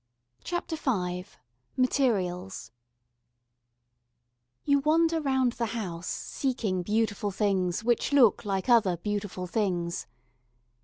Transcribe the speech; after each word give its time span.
CHAPTER 0.43 0.77
V 0.77 1.25
Materials 1.77 2.71
YOU 4.65 4.79
wander 4.79 5.21
round 5.21 5.51
the 5.51 5.67
house 5.77 6.07
seeking 6.07 6.81
beautiful 6.81 7.29
things 7.29 7.83
which 7.83 8.11
look 8.11 8.43
like 8.43 8.67
other 8.67 8.97
beautiful 8.97 9.45
things. 9.45 10.07